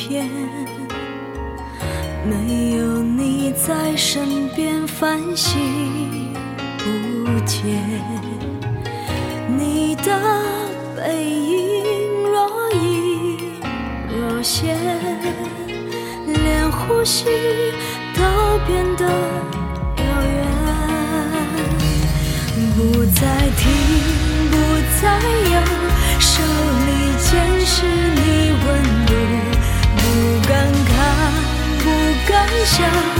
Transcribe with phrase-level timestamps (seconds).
[0.00, 0.26] 片
[2.24, 6.32] 没有你在身边繁星
[6.78, 7.60] 不见
[9.46, 10.42] 你的
[10.96, 11.60] 背影
[12.32, 13.60] 若隐
[14.08, 14.74] 若现
[16.26, 17.26] 连呼吸
[18.16, 18.22] 都
[18.66, 19.04] 变得
[19.98, 20.38] 遥远
[22.74, 23.20] 不再
[23.58, 23.62] 听
[24.50, 24.56] 不
[25.02, 25.20] 再
[25.52, 25.60] 有
[26.18, 26.42] 手
[26.86, 26.88] 里
[27.18, 27.28] 剑
[27.66, 28.18] 使你
[28.64, 28.66] 温
[29.06, 29.59] 度
[32.64, 33.19] 想。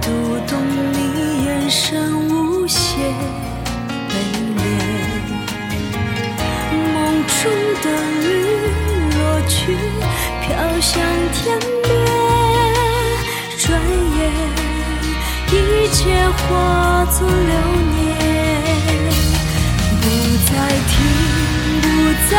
[0.00, 0.06] 读
[0.46, 0.52] 懂
[0.92, 0.96] 你
[1.44, 2.80] 眼神无限
[4.08, 4.14] 美
[4.56, 4.62] 丽。
[6.94, 6.94] 梦
[7.26, 7.40] 中
[7.82, 7.86] 的
[8.22, 8.26] 雨
[9.16, 9.56] 落去，
[10.42, 10.46] 飘
[10.80, 10.90] 向
[11.32, 11.36] 天
[11.82, 11.86] 边，
[13.58, 13.66] 转
[14.18, 14.20] 眼
[15.50, 15.52] 一
[15.92, 15.98] 切
[16.30, 16.46] 化
[17.06, 17.52] 作流
[17.94, 17.96] 年。
[20.00, 20.04] 不
[20.46, 20.50] 再
[20.88, 20.96] 听，
[21.82, 21.86] 不
[22.30, 22.32] 再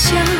[0.00, 0.39] 想，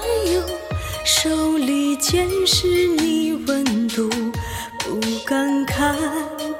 [0.00, 0.42] 不再有，
[1.04, 4.08] 手里坚视你温度，
[4.78, 5.96] 不敢看，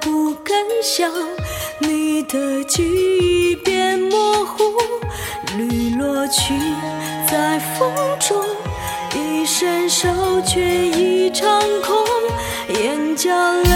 [0.00, 1.10] 不敢想，
[1.78, 2.82] 你的记
[3.20, 4.64] 忆变模糊，
[5.56, 6.58] 绿罗裙
[7.30, 8.44] 在风中，
[9.14, 10.08] 一伸手
[10.46, 11.96] 却已长空，
[12.68, 13.30] 眼角
[13.62, 13.70] 泪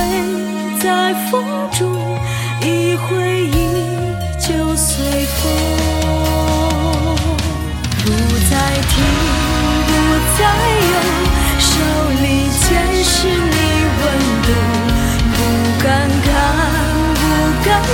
[0.83, 1.43] 在风
[1.73, 1.91] 中，
[2.61, 4.06] 一回忆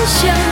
[0.04, 0.51] 想，